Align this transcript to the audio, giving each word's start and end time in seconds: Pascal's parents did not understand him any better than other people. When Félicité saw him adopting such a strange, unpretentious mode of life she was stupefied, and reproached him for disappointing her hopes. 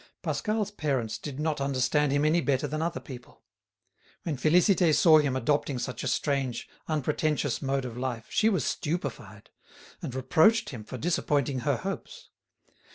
Pascal's 0.23 0.71
parents 0.71 1.19
did 1.19 1.39
not 1.39 1.61
understand 1.61 2.11
him 2.11 2.25
any 2.25 2.41
better 2.41 2.65
than 2.65 2.81
other 2.81 2.99
people. 2.99 3.43
When 4.23 4.35
Félicité 4.35 4.95
saw 4.95 5.19
him 5.19 5.35
adopting 5.35 5.77
such 5.77 6.03
a 6.03 6.07
strange, 6.07 6.67
unpretentious 6.87 7.61
mode 7.61 7.85
of 7.85 7.95
life 7.97 8.25
she 8.31 8.49
was 8.49 8.65
stupefied, 8.65 9.51
and 10.01 10.15
reproached 10.15 10.71
him 10.71 10.83
for 10.83 10.97
disappointing 10.97 11.59
her 11.59 11.77
hopes. 11.77 12.29